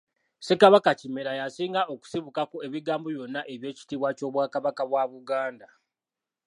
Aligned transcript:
Ssekabaka 0.39 0.91
Kimera 0.99 1.31
ye 1.37 1.43
asinga 1.47 1.81
okusibukako 1.93 2.57
ebigambo 2.67 3.07
byonna 3.15 3.41
eby'ekitiibwa 3.53 4.09
ky'Obwakabaka 4.17 4.83
bw'e 4.89 5.05
Buganda. 5.11 5.67